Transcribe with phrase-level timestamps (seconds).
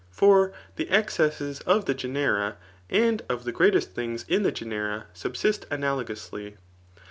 [0.09, 2.57] For the excesses of the genera,
[2.89, 6.57] and of the greatest things in the genera, subsist analogously.